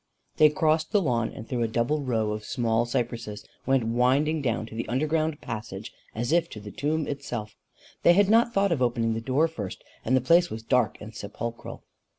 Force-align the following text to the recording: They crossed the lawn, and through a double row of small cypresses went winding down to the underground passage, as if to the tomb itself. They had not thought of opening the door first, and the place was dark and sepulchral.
They 0.37 0.49
crossed 0.49 0.91
the 0.91 0.99
lawn, 0.99 1.29
and 1.31 1.47
through 1.47 1.61
a 1.61 1.67
double 1.67 2.01
row 2.01 2.31
of 2.31 2.43
small 2.43 2.87
cypresses 2.87 3.45
went 3.67 3.83
winding 3.83 4.41
down 4.41 4.65
to 4.65 4.73
the 4.75 4.87
underground 4.89 5.41
passage, 5.41 5.93
as 6.15 6.31
if 6.31 6.49
to 6.49 6.59
the 6.59 6.71
tomb 6.71 7.05
itself. 7.05 7.55
They 8.01 8.13
had 8.13 8.27
not 8.27 8.51
thought 8.51 8.71
of 8.71 8.81
opening 8.81 9.13
the 9.13 9.21
door 9.21 9.47
first, 9.47 9.83
and 10.03 10.17
the 10.17 10.19
place 10.21 10.49
was 10.49 10.63
dark 10.63 10.97
and 10.99 11.13
sepulchral. 11.13 11.83